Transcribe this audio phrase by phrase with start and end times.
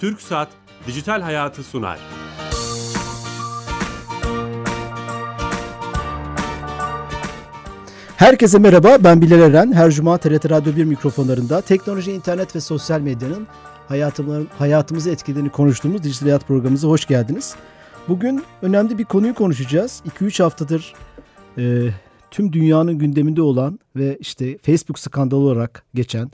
[0.00, 0.48] Türk Saat
[0.86, 1.98] Dijital Hayatı sunar.
[8.16, 9.72] Herkese merhaba, ben Bilal Eren.
[9.72, 13.46] Her cuma TRT Radyo 1 mikrofonlarında teknoloji, internet ve sosyal medyanın
[14.58, 17.56] hayatımızı etkilediğini konuştuğumuz Dijital Hayat programımıza hoş geldiniz.
[18.08, 20.02] Bugün önemli bir konuyu konuşacağız.
[20.20, 20.94] 2-3 haftadır
[21.58, 21.88] e,
[22.30, 26.30] tüm dünyanın gündeminde olan ve işte Facebook skandalı olarak geçen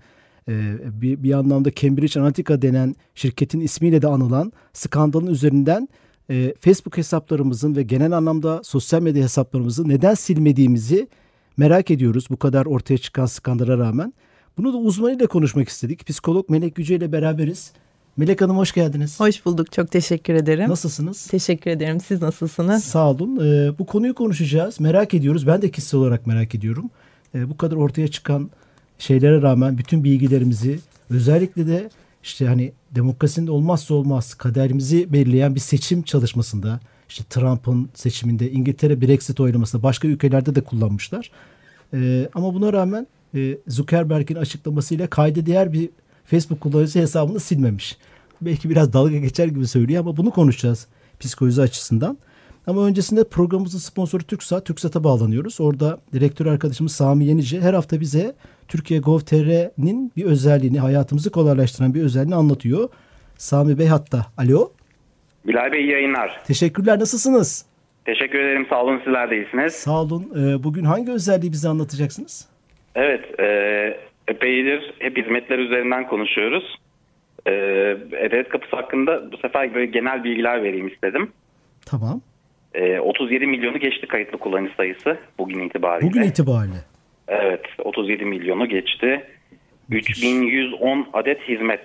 [0.49, 5.89] e, bir, bir anlamda Cambridge Analytica denen şirketin ismiyle de anılan skandalın üzerinden
[6.31, 11.09] e, Facebook hesaplarımızın ve genel anlamda sosyal medya hesaplarımızı neden silmediğimizi
[11.57, 14.15] merak ediyoruz bu kadar ortaya çıkan skandala rağmen.
[14.59, 16.07] Bunu da uzmanıyla konuşmak istedik.
[16.07, 17.73] Psikolog Melek Yüce ile beraberiz.
[18.17, 19.21] Melek Hanım hoş geldiniz.
[19.21, 19.73] Hoş bulduk.
[19.73, 20.71] Çok teşekkür ederim.
[20.71, 21.27] Nasılsınız?
[21.27, 22.01] Teşekkür ederim.
[22.01, 22.85] Siz nasılsınız?
[22.85, 23.37] Sağ olun.
[23.37, 24.81] Ee, bu konuyu konuşacağız.
[24.81, 25.47] Merak ediyoruz.
[25.47, 26.91] Ben de kişisel olarak merak ediyorum.
[27.35, 28.51] Ee, bu kadar ortaya çıkan
[28.99, 30.79] şeylere rağmen bütün bilgilerimizi
[31.11, 31.91] özellikle de
[32.23, 39.41] işte hani demokrasinin olmazsa olmaz kaderimizi belirleyen bir seçim çalışmasında işte Trump'ın seçiminde İngiltere Brexit
[39.41, 41.31] oylamasında başka ülkelerde de kullanmışlar.
[41.95, 45.91] Ee, ama buna rağmen e, Zuckerberg'in açıklamasıyla kayda değer bir
[46.25, 47.97] Facebook kullanıcısı hesabını silmemiş.
[48.41, 50.87] Belki biraz dalga geçer gibi söylüyor ama bunu konuşacağız
[51.21, 52.19] psikoloji açısından.
[52.67, 55.61] Ama öncesinde programımızın sponsoru TürkSat, TürkSat'a bağlanıyoruz.
[55.61, 58.35] Orada direktör arkadaşımız Sami Yenice her hafta bize
[58.69, 62.89] Türkiye Gov.tr'nin bir özelliğini, hayatımızı kolaylaştıran bir özelliğini anlatıyor.
[63.37, 64.27] Sami Bey hatta.
[64.39, 64.71] Alo.
[65.47, 66.41] Bilal Bey yayınlar.
[66.47, 66.99] Teşekkürler.
[66.99, 67.67] Nasılsınız?
[68.05, 68.67] Teşekkür ederim.
[68.71, 69.01] Sağ olun.
[69.05, 69.73] Sizler de iyisiniz.
[69.73, 70.33] Sağ olun.
[70.37, 72.49] Ee, bugün hangi özelliği bize anlatacaksınız?
[72.95, 73.41] Evet.
[73.41, 73.47] E,
[74.29, 76.79] epeydir hep hizmetler üzerinden konuşuyoruz.
[77.47, 77.53] E,
[78.21, 81.31] Edelet Kapısı hakkında bu sefer böyle genel bilgiler vereyim istedim.
[81.87, 82.21] Tamam.
[82.75, 86.11] E, 37 milyonu geçti kayıtlı kullanıcı sayısı bugün itibariyle.
[86.11, 86.79] Bugün itibariyle.
[87.29, 87.61] Evet.
[87.85, 89.27] 37 milyonu geçti.
[89.91, 91.81] 3110 adet hizmet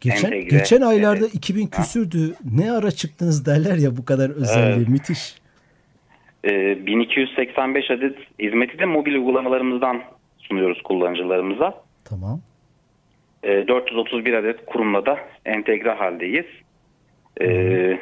[0.00, 1.34] Geçen, geçen aylarda evet.
[1.34, 2.34] 2000 küsürdü.
[2.56, 4.76] Ne ara çıktınız derler ya bu kadar özelliği.
[4.76, 4.88] Evet.
[4.88, 5.34] Müthiş.
[6.44, 10.02] Ee, 1285 adet hizmeti de mobil uygulamalarımızdan
[10.38, 11.74] sunuyoruz kullanıcılarımıza.
[12.04, 12.40] Tamam.
[13.42, 16.46] Ee, 431 adet kurumla da entegre haldeyiz.
[17.40, 17.98] Ee,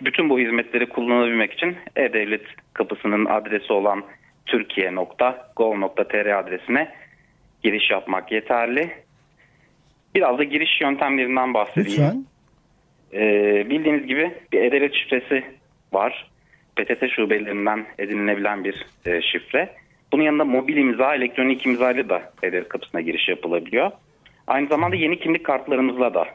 [0.00, 4.04] bütün bu hizmetleri kullanabilmek için E-Devlet kapısının adresi olan
[4.46, 6.94] türkiye.gov.tr adresine
[7.62, 8.90] giriş yapmak yeterli.
[10.14, 12.02] Biraz da giriş yöntemlerinden bahsedeyim.
[12.02, 12.24] Lütfen.
[13.12, 15.44] Ee, bildiğiniz gibi bir E-Devlet şifresi
[15.92, 16.30] var.
[16.76, 19.74] PTT şubelerinden edinilebilen bir e, şifre.
[20.12, 23.90] Bunun yanında mobil imza, elektronik imza ile de E-Devlet kapısına giriş yapılabiliyor.
[24.46, 26.26] Aynı zamanda yeni kimlik kartlarımızla da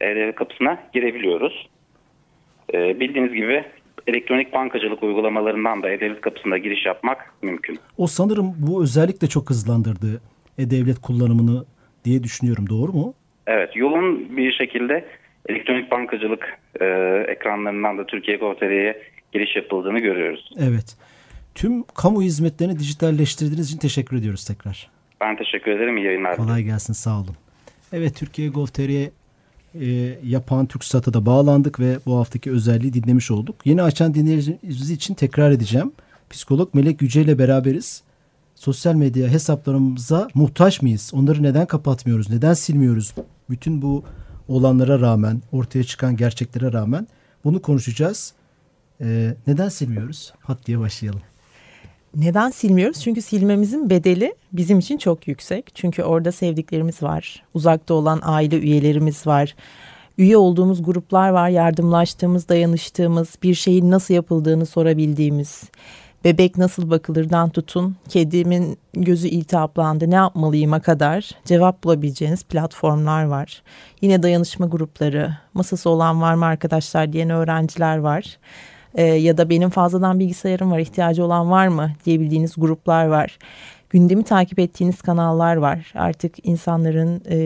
[0.00, 1.68] E-Devlet kapısına girebiliyoruz.
[2.74, 3.64] Ee, bildiğiniz gibi
[4.06, 7.78] elektronik bankacılık uygulamalarından da E-Devlet kapısında giriş yapmak mümkün.
[7.98, 10.20] O sanırım bu özellik de çok hızlandırdı
[10.58, 11.64] E-Devlet kullanımını
[12.04, 12.68] diye düşünüyorum.
[12.68, 13.14] Doğru mu?
[13.46, 13.76] Evet.
[13.76, 15.04] Yoğun bir şekilde
[15.48, 16.84] elektronik bankacılık e,
[17.28, 19.02] ekranlarından da Türkiye Gov.tr'ye
[19.32, 20.50] giriş yapıldığını görüyoruz.
[20.58, 20.96] Evet.
[21.54, 24.90] Tüm kamu hizmetlerini dijitalleştirdiğiniz için teşekkür ediyoruz tekrar.
[25.20, 25.96] Ben teşekkür ederim.
[25.96, 26.36] İyi yayınlar.
[26.36, 26.92] Kolay gelsin.
[26.92, 27.36] Sağ olun.
[27.92, 29.10] Evet Türkiye Gov.tr'ye
[29.80, 33.56] e, yapan TürkSat'a da bağlandık ve bu haftaki özelliği dinlemiş olduk.
[33.64, 35.92] Yeni açan dinleyicimiz için tekrar edeceğim.
[36.30, 38.02] Psikolog Melek Yüce ile beraberiz.
[38.54, 41.10] Sosyal medya hesaplarımıza muhtaç mıyız?
[41.14, 42.30] Onları neden kapatmıyoruz?
[42.30, 43.14] Neden silmiyoruz?
[43.50, 44.04] Bütün bu
[44.48, 47.06] olanlara rağmen, ortaya çıkan gerçeklere rağmen
[47.44, 48.32] bunu konuşacağız.
[49.00, 50.32] Ee, neden silmiyoruz?
[50.40, 51.20] Hat diye başlayalım.
[52.16, 53.00] Neden silmiyoruz?
[53.00, 55.70] Çünkü silmemizin bedeli bizim için çok yüksek.
[55.74, 57.42] Çünkü orada sevdiklerimiz var.
[57.54, 59.56] Uzakta olan aile üyelerimiz var.
[60.18, 61.48] Üye olduğumuz gruplar var.
[61.48, 65.62] Yardımlaştığımız, dayanıştığımız, bir şeyin nasıl yapıldığını sorabildiğimiz.
[66.24, 73.62] Bebek nasıl bakılırdan tutun, kedimin gözü iltihaplandı ne yapmalıyım'a kadar cevap bulabileceğiniz platformlar var.
[74.00, 78.38] Yine dayanışma grupları, masası olan var mı arkadaşlar diyen öğrenciler var
[78.94, 83.38] e, ya da benim fazladan bilgisayarım var ihtiyacı olan var mı diyebildiğiniz gruplar var.
[83.90, 85.92] Gündemi takip ettiğiniz kanallar var.
[85.94, 87.36] Artık insanların e,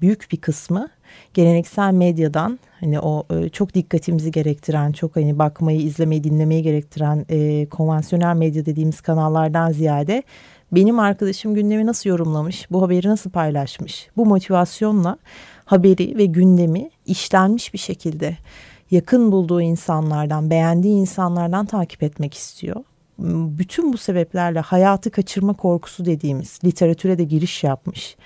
[0.00, 0.88] büyük bir kısmı
[1.34, 7.66] geleneksel medyadan hani o e, çok dikkatimizi gerektiren, çok hani bakmayı, izlemeyi, dinlemeyi gerektiren e,
[7.66, 10.22] konvansiyonel medya dediğimiz kanallardan ziyade
[10.72, 15.18] benim arkadaşım gündemi nasıl yorumlamış, bu haberi nasıl paylaşmış, bu motivasyonla
[15.64, 18.36] haberi ve gündemi işlenmiş bir şekilde
[18.90, 22.84] yakın bulduğu insanlardan, beğendiği insanlardan takip etmek istiyor.
[23.58, 28.16] Bütün bu sebeplerle hayatı kaçırma korkusu dediğimiz literatüre de giriş yapmış.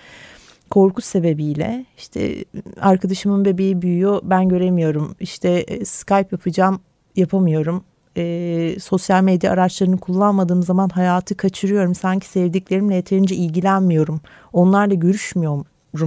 [0.70, 2.44] Korku sebebiyle işte
[2.80, 5.16] arkadaşımın bebeği büyüyor ben göremiyorum.
[5.20, 6.80] İşte e, Skype yapacağım
[7.16, 7.84] yapamıyorum.
[8.16, 11.94] E, sosyal medya araçlarını kullanmadığım zaman hayatı kaçırıyorum.
[11.94, 14.20] Sanki sevdiklerimle yeterince ilgilenmiyorum.
[14.52, 15.66] Onlarla görüşmüyorum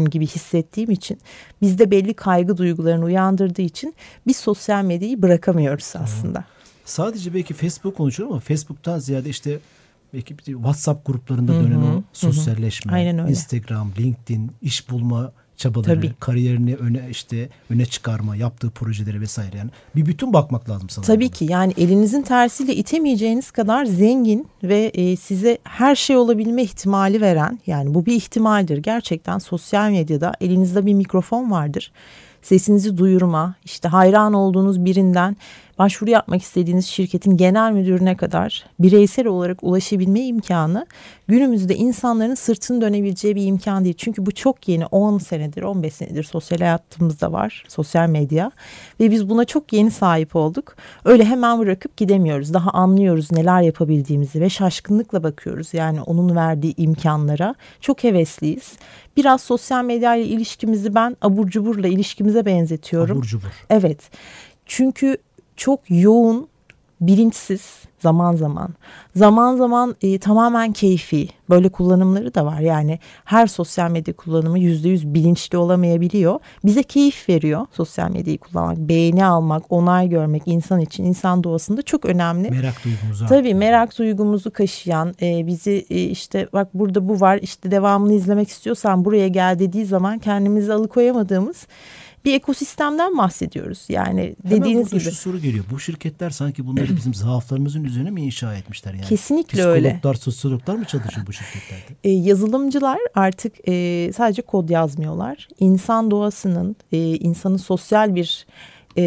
[0.10, 1.20] gibi hissettiğim için
[1.62, 3.96] bizde belli kaygı duygularını uyandırdığı için
[4.28, 6.46] biz sosyal medyayı bırakamıyoruz aslında.
[6.86, 9.60] Sadece belki Facebook konuşuyor ama Facebook'tan ziyade işte
[10.14, 13.30] belki WhatsApp gruplarında dönen o sosyalleşme, Aynen öyle.
[13.30, 16.14] Instagram, LinkedIn, iş bulma çabaları, Tabii.
[16.20, 21.16] kariyerini öne işte öne çıkarma, yaptığı projeleri vesaire yani bir bütün bakmak lazım sanırım.
[21.16, 27.22] Tabii ki yani elinizin tersiyle itemeyeceğiniz kadar zengin ve e, size her şey olabilme ihtimali
[27.22, 28.78] veren yani bu bir ihtimaldir.
[28.78, 31.92] Gerçekten sosyal medyada elinizde bir mikrofon vardır.
[32.42, 35.38] Sesinizi duyurma, işte hayran olduğunuz birinden
[35.80, 40.86] başvuru yapmak istediğiniz şirketin genel müdürüne kadar bireysel olarak ulaşabilme imkanı
[41.28, 43.96] günümüzde insanların sırtını dönebileceği bir imkan değil.
[43.98, 48.52] Çünkü bu çok yeni 10 senedir 15 senedir sosyal hayatımızda var sosyal medya
[49.00, 50.76] ve biz buna çok yeni sahip olduk.
[51.06, 52.54] Öyle hemen bırakıp gidemiyoruz.
[52.54, 55.74] Daha anlıyoruz neler yapabildiğimizi ve şaşkınlıkla bakıyoruz.
[55.74, 58.74] Yani onun verdiği imkanlara çok hevesliyiz.
[59.18, 63.18] Biraz sosyal medya ile ilişkimizi ben abur cuburla ilişkimize benzetiyorum.
[63.18, 63.66] Abur cubur.
[63.70, 64.00] Evet.
[64.66, 65.18] Çünkü
[65.58, 66.48] çok yoğun,
[67.02, 68.70] bilinçsiz zaman zaman.
[69.16, 71.30] Zaman zaman e, tamamen keyfi.
[71.50, 72.60] Böyle kullanımları da var.
[72.60, 76.40] Yani her sosyal medya kullanımı yüzde yüz bilinçli olamayabiliyor.
[76.66, 78.78] Bize keyif veriyor sosyal medyayı kullanmak.
[78.78, 82.50] Beğeni almak, onay görmek insan için, insan doğasında çok önemli.
[82.52, 87.72] Merak duygumuzu Tabii merak duygumuzu kaşıyan e, bizi e, işte bak burada bu var işte
[87.72, 91.68] devamını izlemek istiyorsan buraya gel dediği zaman kendimizi alıkoyamadığımız
[92.28, 93.86] bir ekosistemden bahsediyoruz.
[93.90, 95.00] Yani Hemen dediğiniz gibi.
[95.00, 95.66] şu soru geliyor.
[95.72, 99.06] Bu şirketler sanki bunları bizim zaaflarımızın üzerine mi inşa etmişler yani?
[99.06, 99.90] Kesinlikle öyle.
[99.90, 101.96] Psikologlar, sosyologlar mı çalışıyor bu şirketlerde?
[102.04, 105.48] E, yazılımcılar artık e, sadece kod yazmıyorlar.
[105.60, 108.48] İnsan doğasının, e, insanın sosyal bir
[108.98, 109.06] e,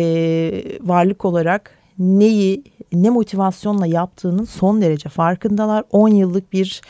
[0.81, 5.85] varlık olarak neyi, ne motivasyonla yaptığının son derece farkındalar.
[5.91, 6.81] 10 yıllık bir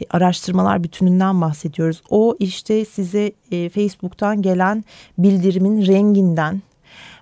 [0.00, 2.02] e, araştırmalar bütününden bahsediyoruz.
[2.10, 4.84] O işte size e, Facebook'tan gelen
[5.18, 6.62] bildirimin renginden,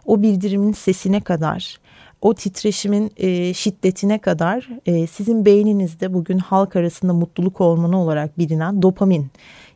[0.07, 1.81] o bildirimin sesine kadar,
[2.21, 4.69] o titreşimin e, şiddetine kadar
[5.11, 9.31] sizin beyninizde bugün halk arasında mutluluk hormonu olarak bilinen dopamin.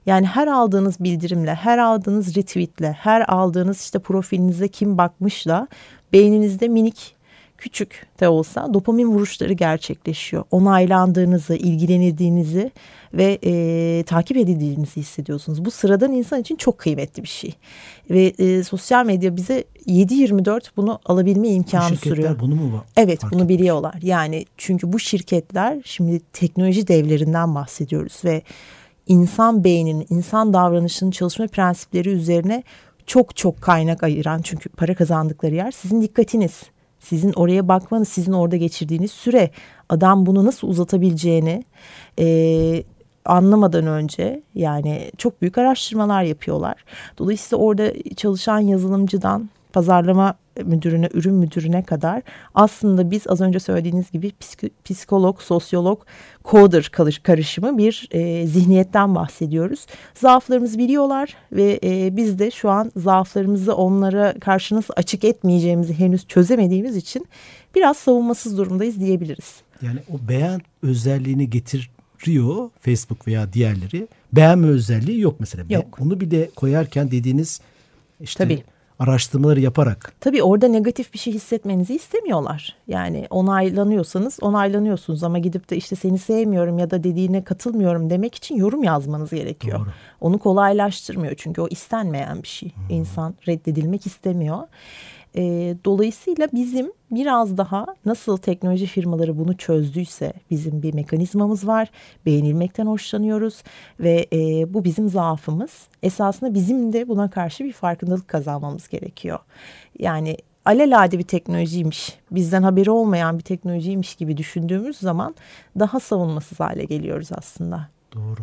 [0.07, 5.69] Yani her aldığınız bildirimle, her aldığınız retweetle, her aldığınız işte profilinize kim bakmışla
[6.13, 7.16] beyninizde minik
[7.59, 10.45] küçük de olsa dopamin vuruşları gerçekleşiyor.
[10.51, 12.71] Onaylandığınızı, ilgilenildiğinizi
[13.15, 15.65] ve e, takip edildiğinizi hissediyorsunuz.
[15.65, 17.55] Bu sıradan insan için çok kıymetli bir şey.
[18.11, 22.41] Ve e, sosyal medya bize 7-24 bunu alabilme Bu imkanı şirketler sürüyor.
[22.41, 22.83] bunu mu var?
[22.97, 23.59] Evet fark bunu etmiş?
[23.59, 23.95] biliyorlar.
[24.03, 28.43] Yani çünkü bu şirketler şimdi teknoloji devlerinden bahsediyoruz ve
[29.07, 32.63] insan beyninin, insan davranışının çalışma prensipleri üzerine
[33.07, 36.63] çok çok kaynak ayıran çünkü para kazandıkları yer sizin dikkatiniz.
[37.01, 39.51] Sizin oraya bakmanız, sizin orada geçirdiğiniz süre.
[39.89, 41.65] Adam bunu nasıl uzatabileceğini
[42.19, 42.85] e,
[43.25, 46.85] anlamadan önce yani çok büyük araştırmalar yapıyorlar.
[47.19, 52.23] Dolayısıyla orada çalışan yazılımcıdan pazarlama müdürüne, ürün müdürüne kadar
[52.55, 56.03] aslında biz az önce söylediğiniz gibi psik- psikolog, sosyolog,
[56.45, 59.87] coder karış- karışımı bir e, zihniyetten bahsediyoruz.
[60.15, 66.27] Zaaflarımızı biliyorlar ve e, biz de şu an zaaflarımızı onlara karşı nasıl açık etmeyeceğimizi henüz
[66.27, 67.27] çözemediğimiz için
[67.75, 69.55] biraz savunmasız durumdayız diyebiliriz.
[69.83, 74.09] Yani o beğen özelliğini getiriyor Facebook veya diğerleri.
[74.33, 75.65] Beğenme özelliği yok mesela.
[75.71, 75.99] Yok.
[76.01, 77.61] Onu bir de koyarken dediğiniz
[78.21, 78.63] işte Tabii.
[78.99, 82.77] Araştırmaları yaparak Tabii orada negatif bir şey hissetmenizi istemiyorlar.
[82.89, 88.57] Yani onaylanıyorsanız onaylanıyorsunuz ama gidip de işte seni sevmiyorum ya da dediğine katılmıyorum demek için
[88.57, 89.79] yorum yazmanız gerekiyor.
[89.79, 89.89] Doğru.
[90.21, 92.73] Onu kolaylaştırmıyor çünkü o istenmeyen bir şey.
[92.91, 94.59] İnsan reddedilmek istemiyor.
[95.37, 101.91] Ee, dolayısıyla bizim biraz daha nasıl teknoloji firmaları bunu çözdüyse bizim bir mekanizmamız var.
[102.27, 103.63] Beğenilmekten hoşlanıyoruz
[104.01, 105.71] ve e, bu bizim zaafımız.
[106.03, 109.39] Esasında bizim de buna karşı bir farkındalık kazanmamız gerekiyor.
[109.99, 115.35] Yani alelade bir teknolojiymiş, bizden haberi olmayan bir teknolojiymiş gibi düşündüğümüz zaman
[115.79, 117.89] daha savunmasız hale geliyoruz aslında.
[118.15, 118.41] Doğru.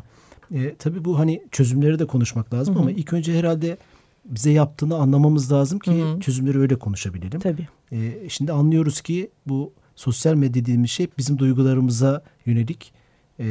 [0.51, 3.77] E, tabii bu hani çözümleri de konuşmak lazım ama ilk önce herhalde
[4.25, 7.39] bize yaptığını anlamamız lazım ki çözümleri öyle konuşabilelim.
[7.39, 7.67] Tabii.
[7.91, 12.93] E, şimdi anlıyoruz ki bu sosyal medya dediğimiz şey bizim duygularımıza yönelik
[13.39, 13.45] e,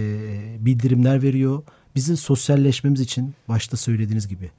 [0.60, 1.62] bildirimler veriyor.
[1.94, 4.50] Bizim sosyalleşmemiz için başta söylediğiniz gibi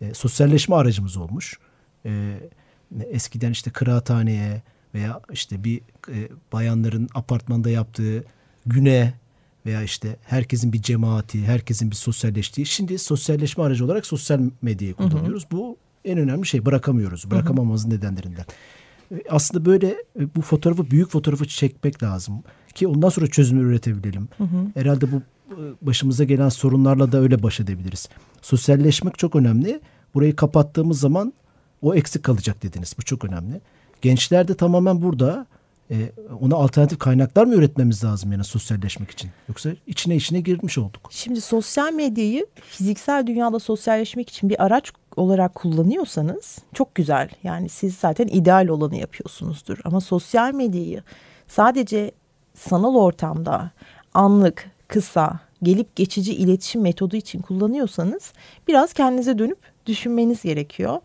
[0.00, 1.58] e, sosyalleşme aracımız olmuş.
[2.06, 2.40] E,
[3.10, 4.62] eskiden işte kıraathaneye
[4.94, 8.24] veya işte bir e, bayanların apartmanda yaptığı
[8.66, 9.14] güne
[9.66, 12.66] veya işte herkesin bir cemaati, herkesin bir sosyalleştiği.
[12.66, 15.46] Şimdi sosyalleşme aracı olarak sosyal medyayı kullanıyoruz.
[15.52, 16.66] Bu en önemli şey.
[16.66, 17.30] Bırakamıyoruz.
[17.30, 18.44] Bırakamamamızın nedenlerinden.
[19.12, 22.42] E, Aslında böyle e, bu fotoğrafı, büyük fotoğrafı çekmek lazım.
[22.74, 24.28] Ki ondan sonra çözümü üretebilelim.
[24.74, 25.22] Herhalde bu
[25.82, 28.08] başımıza gelen sorunlarla da öyle baş edebiliriz.
[28.42, 29.80] Sosyalleşmek çok önemli.
[30.14, 31.32] Burayı kapattığımız zaman
[31.82, 32.94] o eksik kalacak dediniz.
[32.98, 33.60] Bu çok önemli.
[34.02, 35.46] Gençler de tamamen burada.
[35.90, 39.30] E, ona alternatif kaynaklar mı üretmemiz lazım yani sosyalleşmek için?
[39.48, 41.08] Yoksa içine içine girmiş olduk.
[41.10, 47.28] Şimdi sosyal medyayı fiziksel dünyada sosyalleşmek için bir araç olarak kullanıyorsanız çok güzel.
[47.42, 49.78] Yani siz zaten ideal olanı yapıyorsunuzdur.
[49.84, 51.02] Ama sosyal medyayı
[51.48, 52.10] sadece
[52.54, 53.70] sanal ortamda
[54.14, 58.32] anlık, kısa, gelip geçici iletişim metodu için kullanıyorsanız
[58.68, 61.00] biraz kendinize dönüp düşünmeniz gerekiyor.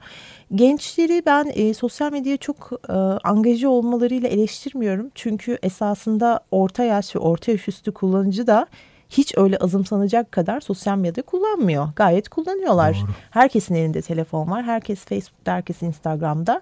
[0.55, 2.93] Gençleri ben e, sosyal medyaya çok e,
[3.24, 5.12] angaje olmalarıyla eleştirmiyorum.
[5.15, 8.67] Çünkü esasında orta yaş ve orta yaş üstü kullanıcı da
[9.12, 11.88] hiç öyle azımsanacak kadar sosyal medya kullanmıyor.
[11.96, 12.96] Gayet kullanıyorlar.
[12.96, 13.12] Doğru.
[13.32, 14.63] Herkesin elinde telefon var.
[14.63, 16.62] Herkes Facebook'ta, herkes Instagram'da.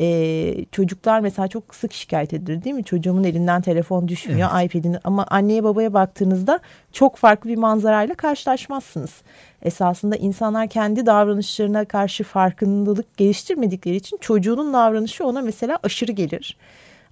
[0.00, 2.84] Ee, çocuklar mesela çok sık şikayet edilir değil mi?
[2.84, 4.74] Çocuğumun elinden telefon düşmüyor, evet.
[4.74, 4.98] iPad'ini.
[5.04, 6.60] Ama anneye babaya baktığınızda
[6.92, 9.14] çok farklı bir manzarayla karşılaşmazsınız.
[9.62, 16.56] Esasında insanlar kendi davranışlarına karşı farkındalık geliştirmedikleri için çocuğunun davranışı ona mesela aşırı gelir.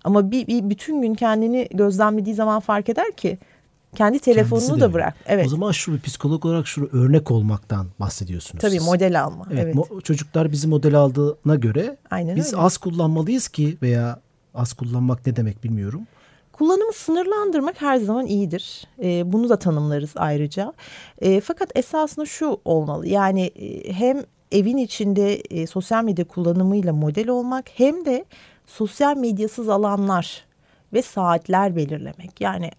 [0.05, 3.38] Ama bir, bir bütün gün kendini gözlemlediği zaman fark eder ki
[3.97, 5.15] kendi telefonunu da bırak.
[5.26, 5.47] Evet.
[5.47, 8.62] O zaman şu psikolog olarak şu örnek olmaktan bahsediyorsunuz.
[8.62, 8.85] Tabii siz.
[8.85, 9.47] model alma.
[9.53, 9.75] Evet.
[9.76, 10.05] evet.
[10.05, 12.62] Çocuklar bizi model aldığına göre Aynen biz öyle.
[12.62, 14.21] az kullanmalıyız ki veya
[14.55, 16.00] az kullanmak ne demek bilmiyorum.
[16.53, 18.85] Kullanımı sınırlandırmak her zaman iyidir.
[19.03, 20.73] E, bunu da tanımlarız ayrıca.
[21.19, 23.09] E, fakat esasında şu olmalı.
[23.09, 24.23] Yani e, hem
[24.53, 28.25] evin içinde e, sosyal medya kullanımıyla model olmak hem de
[28.67, 30.45] sosyal medyasız alanlar
[30.93, 32.41] ve saatler belirlemek.
[32.41, 32.71] Yani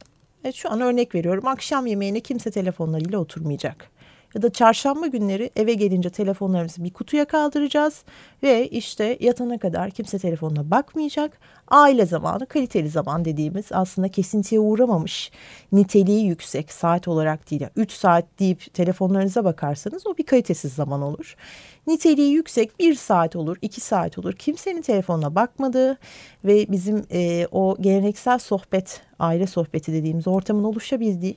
[0.44, 1.48] Evet, şu an örnek veriyorum.
[1.48, 3.91] Akşam yemeğine kimse telefonlarıyla oturmayacak.
[4.36, 8.04] Ya da çarşamba günleri eve gelince telefonlarımızı bir kutuya kaldıracağız
[8.44, 11.40] ve işte yatana kadar kimse telefonuna bakmayacak.
[11.68, 15.32] Aile zamanı, kaliteli zaman dediğimiz aslında kesintiye uğramamış,
[15.72, 17.62] niteliği yüksek saat olarak değil.
[17.76, 21.36] 3 saat deyip telefonlarınıza bakarsanız o bir kalitesiz zaman olur.
[21.88, 24.34] Niteliği yüksek bir saat olur, iki saat olur.
[24.34, 25.98] Kimsenin telefonuna bakmadığı
[26.46, 31.36] ve bizim e, o geleneksel sohbet, aile sohbeti dediğimiz ortamın oluşabildiği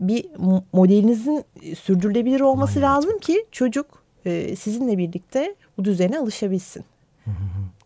[0.00, 0.26] bir
[0.72, 1.44] modelinizin
[1.84, 2.90] sürdürülebilir olması Aynen.
[2.92, 6.84] lazım ki çocuk e, sizinle birlikte bu düzene alışabilsin.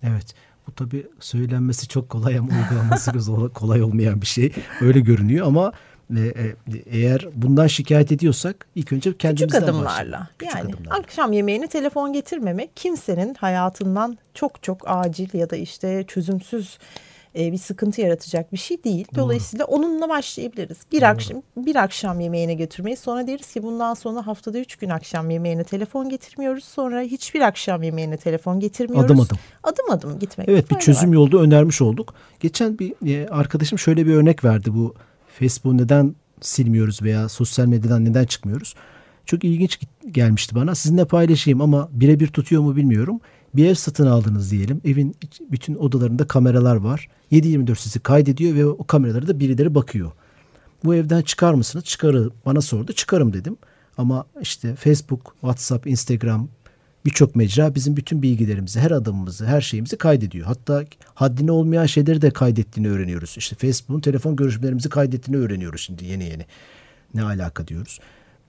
[0.02, 0.34] Evet.
[0.66, 3.12] Bu tabii söylenmesi çok kolay ama uygulaması
[3.54, 4.52] kolay olmayan bir şey.
[4.80, 5.72] Öyle görünüyor ama
[6.16, 6.54] e, e,
[6.86, 10.28] eğer bundan şikayet ediyorsak ilk önce kendimizden Küçük adımlarla.
[10.38, 10.98] Küçük yani adımlarla.
[10.98, 16.78] akşam yemeğine telefon getirmemek kimsenin hayatından çok çok acil ya da işte çözümsüz
[17.38, 19.06] e, bir sıkıntı yaratacak bir şey değil.
[19.16, 19.76] Dolayısıyla Doğru.
[19.76, 20.78] onunla başlayabiliriz.
[20.92, 21.08] Bir Doğru.
[21.08, 25.64] akşam bir akşam yemeğine götürmeyi sonra deriz ki bundan sonra haftada üç gün akşam yemeğine
[25.64, 26.64] telefon getirmiyoruz.
[26.64, 29.10] Sonra hiçbir akşam yemeğine telefon getirmiyoruz.
[29.10, 29.38] Adım adım.
[29.62, 30.48] Adım adım gitmek.
[30.48, 31.14] Evet bir çözüm var.
[31.14, 32.14] yolda önermiş olduk.
[32.40, 34.94] Geçen bir e, arkadaşım şöyle bir örnek verdi bu
[35.38, 38.74] Facebook neden silmiyoruz veya sosyal medyadan neden çıkmıyoruz?
[39.26, 40.74] Çok ilginç gelmişti bana.
[40.74, 43.20] Sizinle paylaşayım ama birebir tutuyor mu bilmiyorum.
[43.54, 44.80] Bir ev satın aldınız diyelim.
[44.84, 45.16] Evin
[45.50, 47.08] bütün odalarında kameralar var.
[47.32, 50.12] 7-24 sizi kaydediyor ve o kameralara da birileri bakıyor.
[50.84, 51.84] Bu evden çıkar mısınız?
[51.84, 52.32] Çıkarım.
[52.46, 52.92] Bana sordu.
[52.92, 53.56] Çıkarım dedim.
[53.98, 56.48] Ama işte Facebook, WhatsApp, Instagram
[57.04, 60.46] birçok mecra bizim bütün bilgilerimizi, her adımımızı, her şeyimizi kaydediyor.
[60.46, 63.34] Hatta haddine olmayan şeyleri de kaydettiğini öğreniyoruz.
[63.38, 66.46] İşte Facebook'un telefon görüşmelerimizi kaydettiğini öğreniyoruz şimdi yeni yeni.
[67.14, 68.00] Ne alaka diyoruz.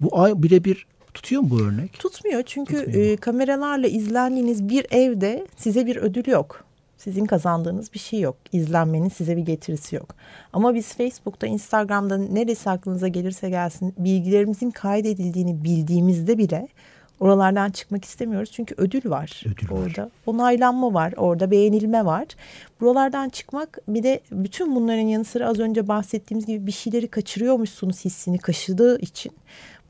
[0.02, 1.94] Bu birebir Tutuyor mu bu örnek?
[1.94, 6.64] Tutmuyor çünkü e, kameralarla izlendiğiniz bir evde size bir ödül yok.
[6.98, 8.36] Sizin kazandığınız bir şey yok.
[8.52, 10.16] İzlenmenin size bir getirisi yok.
[10.54, 16.68] Ama biz Facebook'ta, Instagram'da neresi aklınıza gelirse gelsin bilgilerimizin kaydedildiğini bildiğimizde bile
[17.20, 18.52] oralardan çıkmak istemiyoruz.
[18.52, 20.04] Çünkü ödül var ödül orada.
[20.04, 20.10] Var.
[20.26, 22.26] Onaylanma var orada, beğenilme var.
[22.82, 28.06] Buralardan çıkmak bir de bütün bunların yanı sıra az önce bahsettiğimiz gibi bir şeyleri kaçırıyormuşsunuz
[28.06, 29.32] hissini kaşıdığı için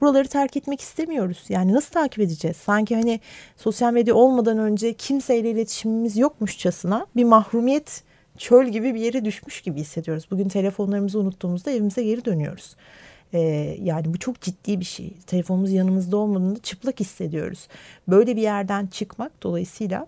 [0.04, 1.44] buraları terk etmek istemiyoruz.
[1.50, 2.58] Yani nasıl takip edeceğiz?
[2.58, 3.20] Sanki hani
[3.58, 8.04] sosyal medya olmadan önce kimseyle iletişimimiz yokmuşçasına bir mahrumiyet
[8.38, 10.28] çöl gibi bir yere düşmüş gibi hissediyoruz.
[10.32, 12.76] Bugün telefonlarımızı unuttuğumuzda evimize geri dönüyoruz.
[13.34, 13.40] Ee,
[13.82, 15.14] yani bu çok ciddi bir şey.
[15.28, 17.68] Telefonumuz yanımızda olmadığında çıplak hissediyoruz.
[18.08, 20.08] Böyle bir yerden çıkmak dolayısıyla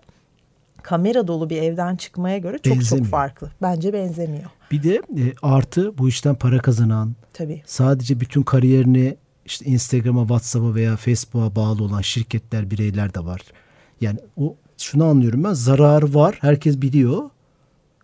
[0.82, 3.06] kamera dolu bir evden çıkmaya göre çok benzemiyor.
[3.06, 3.50] çok farklı.
[3.62, 4.50] Bence benzemiyor.
[4.70, 7.62] Bir de e, artı bu işten para kazanan, Tabii.
[7.66, 13.40] sadece bütün kariyerini işte Instagram'a, WhatsApp'a veya Facebook'a bağlı olan şirketler, bireyler de var.
[14.00, 16.38] Yani o şunu anlıyorum ben zararı var.
[16.40, 17.30] Herkes biliyor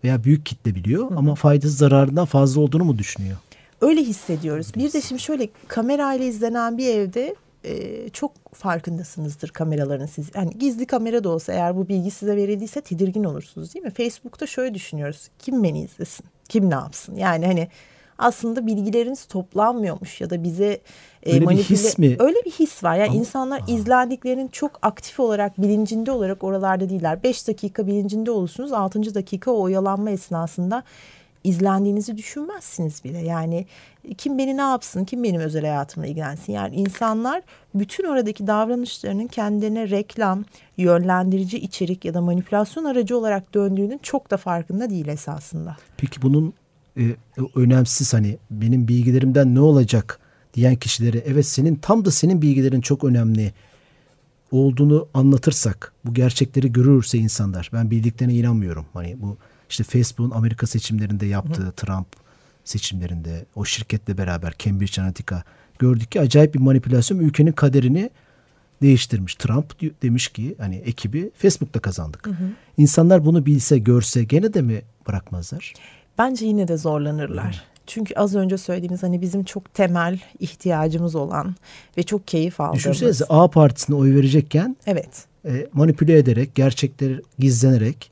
[0.05, 1.15] veya büyük kitle biliyor Hı.
[1.17, 3.37] ama faydası zararından fazla olduğunu mu düşünüyor?
[3.81, 4.75] Öyle hissediyoruz.
[4.77, 7.35] Bir de şimdi şöyle kamerayla izlenen bir evde
[7.65, 10.27] e, çok farkındasınızdır kameraların siz.
[10.35, 13.91] Yani gizli kamera da olsa eğer bu bilgi size verildiyse tedirgin olursunuz değil mi?
[13.91, 15.29] Facebook'ta şöyle düşünüyoruz.
[15.39, 16.27] Kim beni izlesin?
[16.49, 17.17] Kim ne yapsın?
[17.17, 17.69] Yani hani
[18.23, 20.81] aslında bilgileriniz toplanmıyormuş ya da bize
[21.23, 21.64] e, öyle manipüle...
[21.64, 22.17] bir his mi?
[22.19, 22.97] Öyle bir his var.
[22.97, 23.19] Yani Ama...
[23.19, 23.64] insanlar Aa.
[23.69, 27.23] izlendiklerinin çok aktif olarak bilincinde olarak oralarda değiller.
[27.23, 29.14] 5 dakika bilincinde olursunuz 6.
[29.14, 30.83] dakika o oyalanma esnasında
[31.45, 33.19] izlendiğinizi düşünmezsiniz bile.
[33.19, 33.67] Yani
[34.19, 36.52] kim beni ne yapsın, kim benim özel hayatımla ilgilensin.
[36.52, 37.43] Yani insanlar
[37.75, 40.45] bütün oradaki davranışlarının kendilerine reklam,
[40.76, 45.76] yönlendirici içerik ya da manipülasyon aracı olarak döndüğünün çok da farkında değil esasında.
[45.97, 46.55] Peki bunun
[46.99, 47.17] e,
[47.55, 50.19] önemsiz hani benim bilgilerimden ne olacak
[50.55, 53.53] diyen kişilere evet senin tam da senin bilgilerin çok önemli
[54.51, 58.87] olduğunu anlatırsak bu gerçekleri görürse insanlar ben bildiklerine inanmıyorum.
[58.93, 59.37] Hani bu
[59.71, 62.07] işte Facebook'un Amerika seçimlerinde yaptığı hı Trump
[62.65, 65.43] seçimlerinde o şirketle beraber Cambridge Analytica
[65.79, 68.11] gördük ki acayip bir manipülasyon ülkenin kaderini
[68.83, 69.35] değiştirmiş.
[69.35, 72.27] Trump demiş ki hani ekibi Facebook'ta kazandık.
[72.27, 72.51] Hı hı.
[72.77, 75.75] İnsanlar bunu bilse görse gene de mi bırakmazlar?
[76.19, 77.64] Bence yine de zorlanırlar.
[77.87, 81.54] Çünkü az önce söylediğiniz hani bizim çok temel ihtiyacımız olan
[81.97, 82.78] ve çok keyif aldığımız.
[82.78, 85.25] Düşünsenize A partisine oy verecekken evet.
[85.45, 88.11] e, manipüle ederek, gerçekleri gizlenerek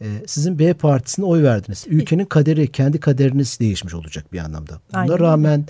[0.00, 1.84] e, sizin B partisine oy verdiniz.
[1.88, 4.80] Ülkenin kaderi, kendi kaderiniz değişmiş olacak bir anlamda.
[4.92, 5.18] Buna Aynen.
[5.18, 5.64] rağmen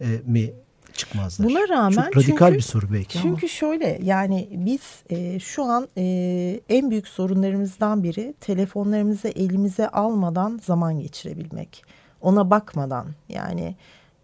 [0.00, 0.52] e, mi
[0.96, 1.48] çıkmazlar?
[1.48, 3.48] Buna rağmen çok radikal çünkü, bir soru belki çünkü ama.
[3.48, 11.00] şöyle yani biz e, şu an e, en büyük sorunlarımızdan biri telefonlarımızı elimize almadan zaman
[11.00, 11.84] geçirebilmek.
[12.20, 13.76] Ona bakmadan yani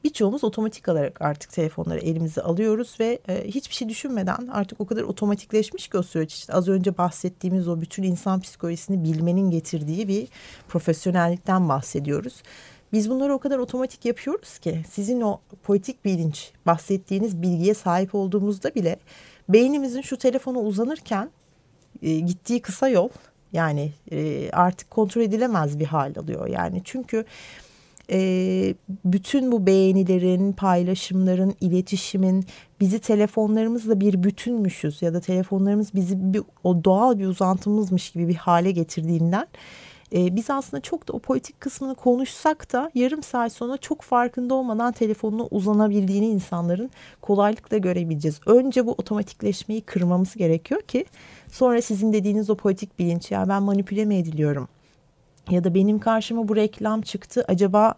[0.05, 5.03] birçoğumuz otomatik olarak artık telefonları elimize alıyoruz ve e, hiçbir şey düşünmeden artık o kadar
[5.03, 10.29] otomatikleşmiş ki o süreç işte az önce bahsettiğimiz o bütün insan psikolojisini bilmenin getirdiği bir
[10.69, 12.43] profesyonellikten bahsediyoruz.
[12.93, 18.75] Biz bunları o kadar otomatik yapıyoruz ki sizin o politik bilinç bahsettiğiniz bilgiye sahip olduğumuzda
[18.75, 18.97] bile
[19.49, 21.31] beynimizin şu telefona uzanırken
[22.03, 23.09] e, gittiği kısa yol
[23.53, 26.47] yani e, artık kontrol edilemez bir hal alıyor.
[26.49, 27.25] Yani çünkü
[28.11, 32.45] e, bütün bu beğenilerin, paylaşımların, iletişimin
[32.81, 38.35] bizi telefonlarımızla bir bütünmüşüz ya da telefonlarımız bizi bir, o doğal bir uzantımızmış gibi bir
[38.35, 39.47] hale getirdiğinden
[40.15, 44.55] e, biz aslında çok da o politik kısmını konuşsak da yarım saat sonra çok farkında
[44.55, 48.41] olmadan telefonuna uzanabildiğini insanların kolaylıkla görebileceğiz.
[48.47, 51.05] Önce bu otomatikleşmeyi kırmamız gerekiyor ki
[51.53, 54.69] sonra sizin dediğiniz o politik bilinç ya ben manipüle mi ediliyorum?
[55.51, 57.95] ya da benim karşıma bu reklam çıktı acaba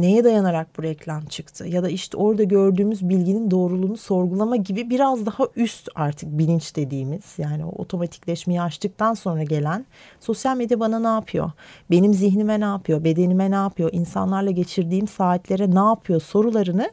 [0.00, 5.26] neye dayanarak bu reklam çıktı ya da işte orada gördüğümüz bilginin doğruluğunu sorgulama gibi biraz
[5.26, 9.86] daha üst artık bilinç dediğimiz yani o otomatikleşmeyi açtıktan sonra gelen
[10.20, 11.50] sosyal medya bana ne yapıyor?
[11.90, 13.04] Benim zihnime ne yapıyor?
[13.04, 13.90] Bedenime ne yapıyor?
[13.92, 16.20] İnsanlarla geçirdiğim saatlere ne yapıyor?
[16.20, 16.90] sorularını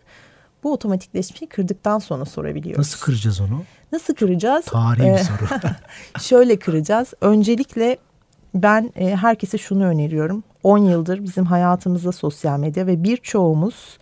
[0.63, 2.77] bu otomatikleşmeyi kırdıktan sonra sorabiliyoruz.
[2.77, 3.63] Nasıl kıracağız onu?
[3.91, 4.65] Nasıl kıracağız?
[4.65, 5.71] Tarihi bir soru.
[6.21, 7.13] Şöyle kıracağız.
[7.21, 7.97] Öncelikle
[8.55, 10.43] ben e, herkese şunu öneriyorum.
[10.63, 13.97] 10 yıldır bizim hayatımızda sosyal medya ve birçoğumuz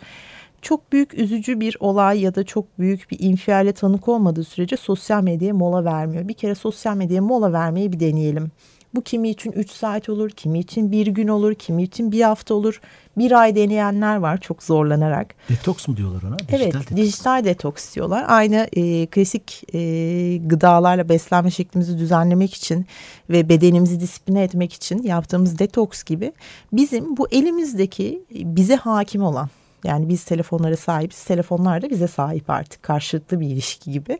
[0.61, 5.23] çok büyük üzücü bir olay ya da çok büyük bir infiale tanık olmadığı sürece sosyal
[5.23, 6.27] medyaya mola vermiyor.
[6.27, 8.51] Bir kere sosyal medyaya mola vermeyi bir deneyelim.
[8.95, 12.53] Bu kimi için 3 saat olur, kimi için bir gün olur, kimi için bir hafta
[12.53, 12.81] olur.
[13.17, 15.35] Bir ay deneyenler var çok zorlanarak.
[15.49, 16.39] Detoks mu diyorlar ona?
[16.39, 16.95] Dijital evet, detoks.
[16.95, 18.25] dijital detoks diyorlar.
[18.27, 22.85] Aynı e, klasik e, gıdalarla beslenme şeklimizi düzenlemek için
[23.29, 26.33] ve bedenimizi disipline etmek için yaptığımız detoks gibi
[26.73, 29.49] bizim bu elimizdeki bize hakim olan
[29.83, 34.19] yani biz telefonlara sahibiz, telefonlar da bize sahip artık karşılıklı bir ilişki gibi.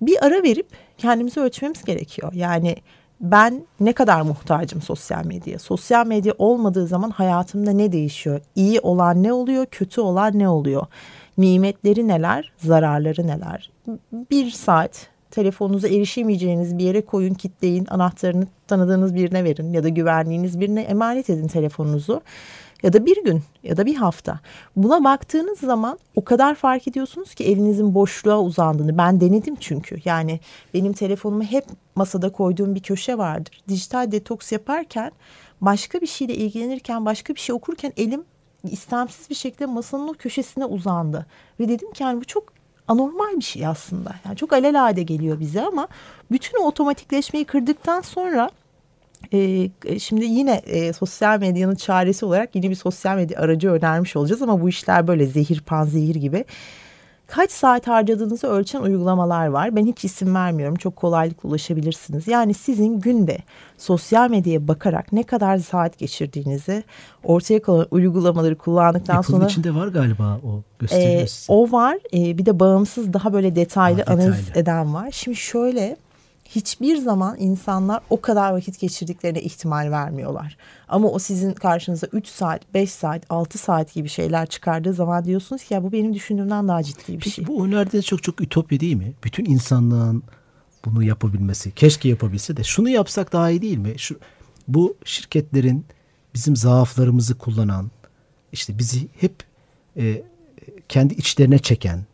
[0.00, 0.66] Bir ara verip
[0.98, 2.32] kendimizi ölçmemiz gerekiyor.
[2.32, 2.76] Yani
[3.24, 5.58] ben ne kadar muhtacım sosyal medyaya?
[5.58, 8.40] Sosyal medya olmadığı zaman hayatımda ne değişiyor?
[8.56, 9.66] İyi olan ne oluyor?
[9.66, 10.86] Kötü olan ne oluyor?
[11.38, 12.52] Nimetleri neler?
[12.58, 13.70] Zararları neler?
[14.30, 20.60] Bir saat telefonunuza erişemeyeceğiniz bir yere koyun, kitleyin, anahtarını tanıdığınız birine verin ya da güvenliğiniz
[20.60, 22.20] birine emanet edin telefonunuzu
[22.82, 24.40] ya da bir gün ya da bir hafta.
[24.76, 28.98] Buna baktığınız zaman o kadar fark ediyorsunuz ki elinizin boşluğa uzandığını.
[28.98, 29.96] Ben denedim çünkü.
[30.04, 30.40] Yani
[30.74, 33.62] benim telefonumu hep masada koyduğum bir köşe vardır.
[33.68, 35.12] Dijital detoks yaparken
[35.60, 38.24] başka bir şeyle ilgilenirken, başka bir şey okurken elim
[38.64, 41.26] istemsiz bir şekilde masanın o köşesine uzandı.
[41.60, 42.44] Ve dedim ki yani bu çok
[42.88, 44.14] anormal bir şey aslında.
[44.24, 45.88] Yani çok alelade geliyor bize ama
[46.30, 48.50] bütün o otomatikleşmeyi kırdıktan sonra
[49.98, 54.60] şimdi yine e, sosyal medyanın çaresi olarak yine bir sosyal medya aracı önermiş olacağız ama
[54.60, 56.44] bu işler böyle zehir panzehir gibi.
[57.26, 59.76] Kaç saat harcadığınızı ölçen uygulamalar var.
[59.76, 60.74] Ben hiç isim vermiyorum.
[60.76, 62.28] Çok kolaylıkla ulaşabilirsiniz.
[62.28, 63.38] Yani sizin günde
[63.78, 66.84] sosyal medyaya bakarak ne kadar saat geçirdiğinizi
[67.22, 69.46] ortaya kalan uygulamaları kullandıktan Apple'ın sonra...
[69.46, 71.98] içinde var galiba o gösteriyor e, O var.
[72.14, 75.10] E, bir de bağımsız daha böyle detaylı, ha, detaylı analiz eden var.
[75.10, 75.96] Şimdi şöyle
[76.44, 80.56] hiçbir zaman insanlar o kadar vakit geçirdiklerine ihtimal vermiyorlar.
[80.88, 85.64] Ama o sizin karşınıza 3 saat, 5 saat, 6 saat gibi şeyler çıkardığı zaman diyorsunuz
[85.64, 87.46] ki ya bu benim düşündüğümden daha ciddi bir Peki şey.
[87.46, 89.12] bu önerdiğinde çok çok ütopya değil mi?
[89.24, 90.22] Bütün insanlığın
[90.84, 91.72] bunu yapabilmesi.
[91.72, 93.94] Keşke yapabilse de şunu yapsak daha iyi değil mi?
[93.96, 94.18] Şu
[94.68, 95.86] bu şirketlerin
[96.34, 97.90] bizim zaaflarımızı kullanan
[98.52, 99.34] işte bizi hep
[99.96, 100.22] e,
[100.88, 102.04] kendi içlerine çeken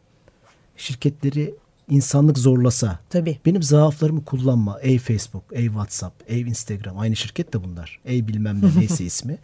[0.77, 1.55] şirketleri
[1.90, 3.38] insanlık zorlasa Tabii.
[3.46, 4.81] benim zaaflarımı kullanma.
[4.81, 8.00] Ey Facebook, ey WhatsApp, ey Instagram aynı şirket de bunlar.
[8.05, 9.38] Ey bilmem ne neyse ismi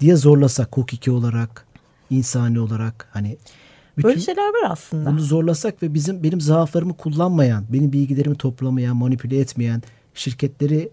[0.00, 1.66] diye zorlasak hukuki olarak,
[2.10, 3.36] insani olarak hani
[3.98, 5.10] bütün Böyle şeyler var aslında.
[5.10, 9.82] bunu zorlasak ve bizim benim zaaflarımı kullanmayan, benim bilgilerimi toplamayan, manipüle etmeyen
[10.14, 10.90] şirketleri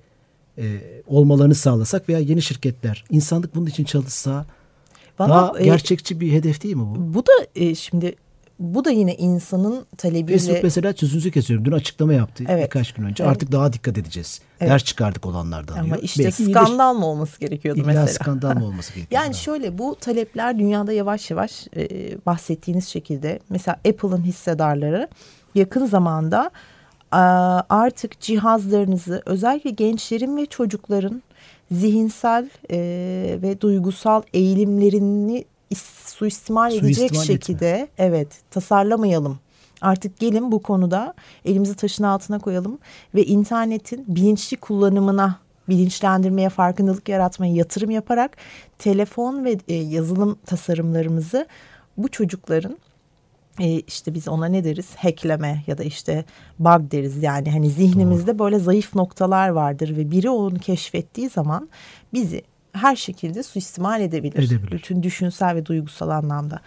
[0.57, 4.45] e, olmalarını sağlasak veya yeni şirketler insanlık bunun için çalışsa
[5.19, 7.13] Valla, daha e, gerçekçi bir hedef değil mi bu?
[7.13, 8.15] Bu da e, şimdi
[8.59, 11.65] bu da yine insanın talebiyle Facebook mesela sözünüzü kesiyorum.
[11.65, 12.63] Dün açıklama yaptı Evet.
[12.65, 13.23] birkaç gün önce.
[13.23, 13.31] Evet.
[13.31, 14.41] Artık daha dikkat edeceğiz.
[14.59, 14.71] Evet.
[14.71, 15.99] Ders çıkardık olanlardan ama diyor.
[16.01, 18.07] işte Belki skandal mı olması gerekiyordu İlla mesela?
[18.07, 19.21] skandal mı olması gerekiyor?
[19.21, 21.85] Yani şöyle bu talepler dünyada yavaş yavaş e,
[22.25, 25.07] bahsettiğiniz şekilde mesela Apple'ın hissedarları
[25.55, 26.51] yakın zamanda
[27.11, 27.19] a,
[27.69, 31.23] artık cihazlarınızı özellikle gençlerin ve çocukların
[31.71, 32.77] zihinsel e,
[33.41, 39.39] ve duygusal eğilimlerini is- suistimal edecek Suistimal şekilde evet tasarlamayalım.
[39.81, 41.13] Artık gelin bu konuda
[41.45, 42.79] elimizi taşın altına koyalım
[43.15, 48.37] ve internetin bilinçli kullanımına bilinçlendirmeye, farkındalık yaratmaya yatırım yaparak
[48.79, 51.47] telefon ve e, yazılım tasarımlarımızı
[51.97, 52.77] bu çocukların
[53.59, 54.95] e, işte biz ona ne deriz?
[54.95, 56.25] Hackleme ya da işte
[56.59, 57.23] bug deriz.
[57.23, 61.69] Yani hani zihnimizde böyle zayıf noktalar vardır ve biri onu keşfettiği zaman
[62.13, 62.41] bizi
[62.73, 64.47] her şekilde suistimal edebilir.
[64.47, 64.71] Edebilir.
[64.71, 66.59] Bütün düşünsel ve duygusal anlamda.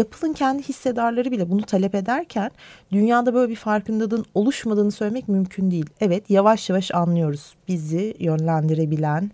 [0.00, 2.50] Apple'ın kendi hissedarları bile bunu talep ederken
[2.92, 5.86] dünyada böyle bir farkındalığın oluşmadığını söylemek mümkün değil.
[6.00, 9.30] Evet yavaş yavaş anlıyoruz bizi yönlendirebilen,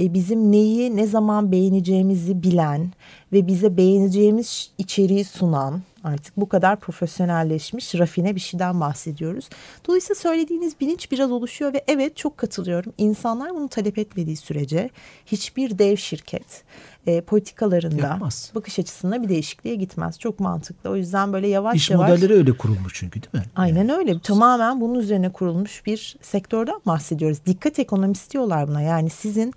[0.00, 2.92] e, bizim neyi ne zaman beğeneceğimizi bilen
[3.32, 9.48] ve bize beğeneceğimiz içeriği sunan artık bu kadar profesyonelleşmiş rafine bir şeyden bahsediyoruz.
[9.86, 12.92] Dolayısıyla söylediğiniz bilinç biraz oluşuyor ve evet çok katılıyorum.
[12.98, 14.90] İnsanlar bunu talep etmediği sürece
[15.26, 16.64] hiçbir dev şirket
[17.06, 18.50] e, politikalarında Yapmaz.
[18.54, 20.18] bakış açısında bir değişikliğe gitmez.
[20.18, 20.90] Çok mantıklı.
[20.90, 23.50] O yüzden böyle yavaş İş yavaş modelleri öyle kurulmuş çünkü değil mi?
[23.56, 24.20] Aynen öyle.
[24.20, 27.38] Tamamen bunun üzerine kurulmuş bir sektörden bahsediyoruz.
[27.46, 28.82] Dikkat ekonomisi diyorlar buna.
[28.82, 29.54] Yani sizin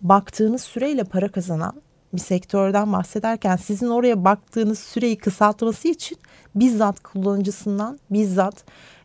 [0.00, 1.82] baktığınız süreyle para kazanan
[2.12, 6.18] bir sektörden bahsederken sizin oraya baktığınız süreyi kısaltması için
[6.54, 8.64] bizzat kullanıcısından, bizzat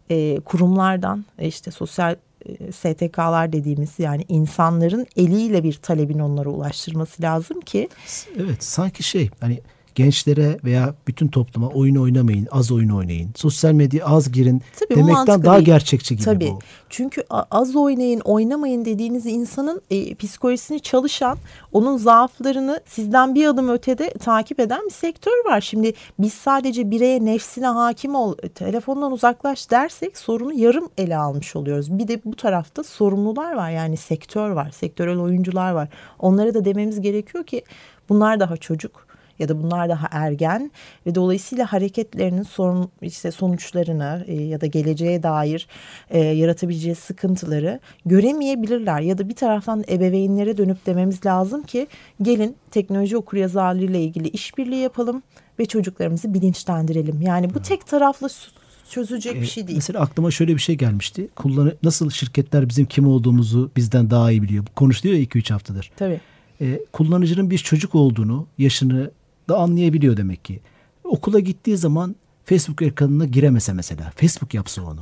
[0.09, 2.15] e, kurumlardan, e, işte sosyal
[2.45, 7.89] e, STK'lar dediğimiz yani insanların eliyle bir talebin onlara ulaştırması lazım ki
[8.37, 9.61] Evet sanki şey hani
[9.97, 15.43] gençlere veya bütün topluma oyun oynamayın, az oyun oynayın, sosyal medya az girin Tabii demekten
[15.43, 15.65] daha değil.
[15.65, 16.51] gerçekçi gibi Tabii.
[16.51, 16.59] bu.
[16.89, 21.37] Çünkü az oynayın, oynamayın dediğiniz insanın e, psikolojisini çalışan,
[21.71, 25.61] onun zaaflarını sizden bir adım ötede takip eden bir sektör var.
[25.61, 31.55] Şimdi biz sadece bireye nefsine hakim ol, e, telefondan uzaklaş dersek sorunu yarım ele almış
[31.55, 31.99] oluyoruz.
[31.99, 35.89] Bir de bu tarafta sorumlular var yani sektör var, sektörel oyuncular var.
[36.19, 37.63] Onlara da dememiz gerekiyor ki
[38.09, 39.06] bunlar daha çocuk
[39.39, 40.71] ya da bunlar daha ergen
[41.05, 45.67] ve dolayısıyla hareketlerinin sorun işte sonuçlarını e, ya da geleceğe dair
[46.09, 51.87] e, yaratabileceği sıkıntıları göremeyebilirler ya da bir taraftan ebeveynlere dönüp dememiz lazım ki
[52.21, 55.23] gelin teknoloji okuryazarlığıyla ilgili işbirliği yapalım
[55.59, 57.21] ve çocuklarımızı bilinçlendirelim.
[57.21, 58.47] Yani bu tek taraflı s-
[58.89, 59.77] çözülecek bir şey değil.
[59.77, 61.27] Mesela aklıma şöyle bir şey gelmişti.
[61.35, 64.65] Kullanı nasıl şirketler bizim kim olduğumuzu bizden daha iyi biliyor.
[64.75, 65.91] Konuşuluyor ya 2-3 haftadır.
[65.97, 66.19] Tabii.
[66.61, 69.11] Ee, kullanıcının bir çocuk olduğunu, yaşını
[69.49, 70.59] da anlayabiliyor demek ki.
[71.03, 74.11] Okula gittiği zaman Facebook ekranına giremese mesela.
[74.15, 75.01] Facebook yapsa onu.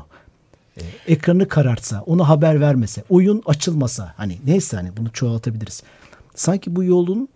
[0.78, 5.84] Ee, ekranını karartsa, ona haber vermese, oyun açılmasa hani neyse hani bunu çoğaltabiliriz.
[6.36, 7.30] Sanki bu yolun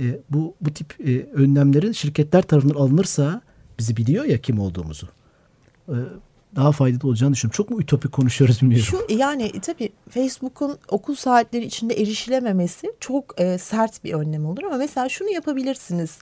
[0.00, 3.42] e, bu bu tip e, önlemlerin şirketler tarafından alınırsa
[3.78, 5.08] bizi biliyor ya kim olduğumuzu.
[5.88, 5.92] Ee,
[6.56, 7.56] daha faydalı olacağını düşünüyorum.
[7.56, 8.86] Çok mu ütopik konuşuyoruz bilmiyorum.
[8.86, 14.62] Şu yani e, tabii Facebook'un okul saatleri içinde erişilememesi çok e, sert bir önlem olur
[14.62, 16.18] ama mesela şunu yapabilirsiniz.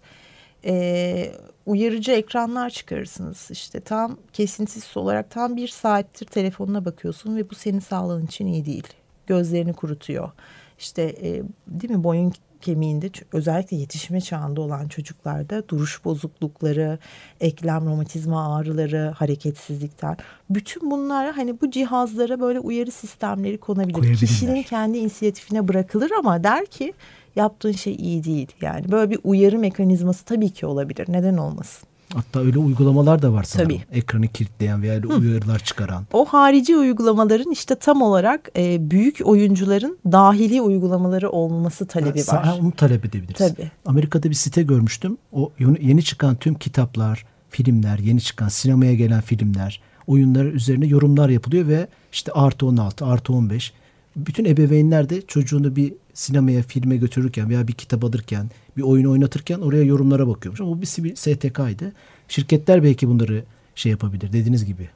[0.64, 1.32] E,
[1.66, 3.50] uyarıcı ekranlar çıkarırsınız.
[3.50, 8.64] İşte tam kesintisiz olarak tam bir saattir telefonuna bakıyorsun ve bu senin sağlığın için iyi
[8.64, 8.86] değil.
[9.26, 10.30] Gözlerini kurutuyor.
[10.78, 16.98] İşte e, değil mi boyun kemiğinde özellikle yetişme çağında olan çocuklarda duruş bozuklukları,
[17.40, 20.16] eklem romatizma ağrıları, hareketsizlikten
[20.50, 24.16] bütün bunlara hani bu cihazlara böyle uyarı sistemleri konabilir.
[24.16, 26.94] Kişinin kendi inisiyatifine bırakılır ama der ki
[27.36, 28.48] yaptığın şey iyi değil.
[28.60, 31.06] Yani böyle bir uyarı mekanizması tabii ki olabilir.
[31.08, 31.88] Neden olmasın?
[32.14, 33.70] Hatta öyle uygulamalar da var sanırım.
[33.70, 33.98] Tabii.
[33.98, 36.04] Ekranı kilitleyen veya öyle uyarılar çıkaran.
[36.12, 42.58] O harici uygulamaların işte tam olarak e, büyük oyuncuların dahili uygulamaları olması talebi Ha, var.
[42.62, 43.38] Onu talep edebiliriz.
[43.38, 43.70] Tabii.
[43.86, 45.16] Amerika'da bir site görmüştüm.
[45.32, 51.28] O yeni yeni çıkan tüm kitaplar, filmler, yeni çıkan sinemaya gelen filmler, oyunlar üzerine yorumlar
[51.28, 53.72] yapılıyor ve işte artı 16, artı 15.
[54.16, 59.58] Bütün ebeveynler de çocuğunu bir sinemaya, filme götürürken veya bir kitap alırken, bir oyun oynatırken
[59.58, 60.60] oraya yorumlara bakıyormuş.
[60.60, 61.92] Ama bu bir STK'ydı.
[62.28, 63.44] Şirketler belki bunları
[63.74, 64.88] şey yapabilir dediğiniz gibi.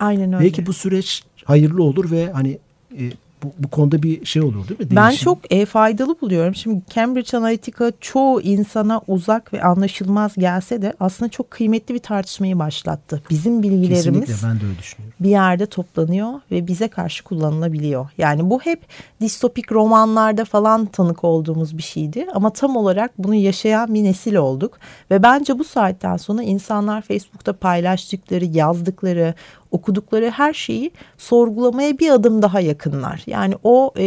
[0.00, 0.44] Aynen öyle.
[0.44, 2.58] Belki bu süreç hayırlı olur ve hani
[2.98, 3.10] e,
[3.42, 4.96] bu, bu konuda bir şey olur değil mi?
[4.96, 5.24] Ben Değişim.
[5.24, 6.54] çok e, faydalı buluyorum.
[6.54, 12.58] Şimdi Cambridge Analytica çoğu insana uzak ve anlaşılmaz gelse de aslında çok kıymetli bir tartışmayı
[12.58, 13.22] başlattı.
[13.30, 15.14] Bizim bilgilerimiz Kesinlikle ben de öyle düşünüyorum.
[15.20, 18.08] bir yerde toplanıyor ve bize karşı kullanılabiliyor.
[18.18, 18.80] Yani bu hep
[19.20, 22.26] distopik romanlarda falan tanık olduğumuz bir şeydi.
[22.34, 24.78] Ama tam olarak bunu yaşayan bir nesil olduk.
[25.10, 29.34] Ve bence bu saatten sonra insanlar Facebook'ta paylaştıkları, yazdıkları,
[29.72, 33.22] okudukları her şeyi sorgulamaya bir adım daha yakınlar.
[33.26, 34.02] Yani o e,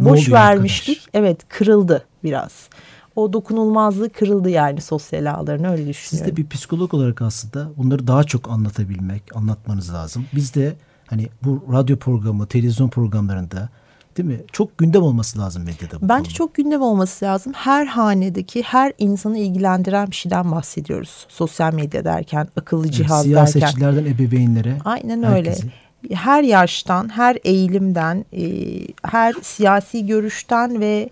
[0.00, 1.10] boş vermişlik arkadaş?
[1.14, 2.68] evet kırıldı biraz.
[3.16, 6.32] O dokunulmazlığı kırıldı yani sosyal ağların öyle Siz düşünüyorum.
[6.32, 10.26] de bir psikolog olarak aslında bunları daha çok anlatabilmek, anlatmanız lazım.
[10.34, 10.74] Biz de
[11.06, 13.68] hani bu radyo programı, televizyon programlarında
[14.16, 14.40] değil mi?
[14.52, 16.00] Çok gündem olması lazım medyada.
[16.02, 16.34] bu Bence konu.
[16.34, 17.52] çok gündem olması lazım.
[17.52, 21.26] Her hanedeki her insanı ilgilendiren bir şeyden bahsediyoruz.
[21.28, 23.44] Sosyal medya derken, akıllı cihaz derken.
[23.44, 24.76] siyasetçilerden ebeveynlere.
[24.84, 25.50] Aynen öyle.
[25.50, 25.68] herkese.
[26.12, 28.42] Her yaştan, her eğilimden, e,
[29.02, 31.10] her siyasi görüşten ve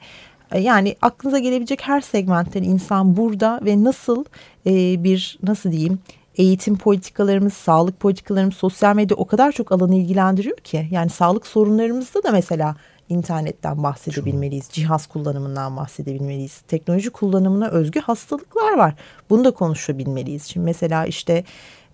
[0.52, 4.24] e, yani aklınıza gelebilecek her segmentten insan burada ve nasıl
[4.66, 5.98] e, bir nasıl diyeyim
[6.36, 10.88] eğitim politikalarımız, sağlık politikalarımız, sosyal medya o kadar çok alanı ilgilendiriyor ki.
[10.90, 12.76] Yani sağlık sorunlarımızda da mesela
[13.08, 14.68] internetten bahsedebilmeliyiz.
[14.72, 16.60] Cihaz kullanımından bahsedebilmeliyiz.
[16.68, 18.94] Teknoloji kullanımına özgü hastalıklar var.
[19.30, 20.44] Bunu da konuşabilmeliyiz.
[20.44, 21.44] Şimdi mesela işte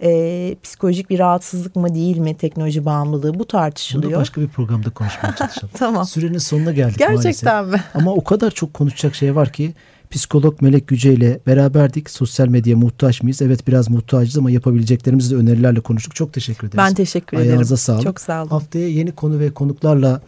[0.02, 4.12] e, psikolojik bir rahatsızlık mı değil mi teknoloji bağımlılığı bu Bunu tartışılıyor.
[4.12, 5.70] da başka bir programda konuşmaya çalışalım.
[5.78, 6.04] Tamam.
[6.04, 7.80] Sürenin sonuna geldik Gerçekten maalesef.
[7.80, 7.84] mi?
[8.02, 9.74] Ama o kadar çok konuşacak şey var ki
[10.10, 12.10] psikolog Melek Yüce ile beraberdik.
[12.10, 13.42] Sosyal medyaya muhtaç mıyız?
[13.42, 16.14] Evet biraz muhtacız ama yapabileceklerimizi de önerilerle konuştuk.
[16.14, 16.84] Çok teşekkür ederiz.
[16.88, 17.50] Ben teşekkür ederim.
[17.50, 18.02] Ayağınıza sağlık.
[18.02, 18.50] Çok sağ olun.
[18.50, 20.20] Haftaya yeni konu ve konuklarla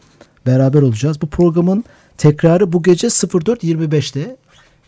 [0.47, 1.21] beraber olacağız.
[1.23, 1.85] Bu programın
[2.19, 4.37] tekrarı bu gece 04.25'te.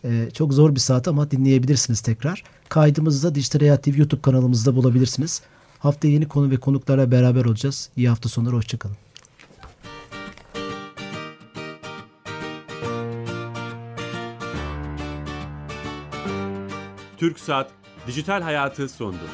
[0.05, 2.43] Ee, çok zor bir saat ama dinleyebilirsiniz tekrar.
[2.69, 5.43] Kaydımızı da Dijital Hayat TV YouTube kanalımızda bulabilirsiniz.
[5.79, 7.89] Haftaya yeni konu ve konuklarla beraber olacağız.
[7.97, 8.57] İyi hafta sonları.
[8.57, 8.97] Hoşçakalın.
[17.17, 17.71] Türk Saat
[18.07, 19.25] Dijital Hayatı sondu.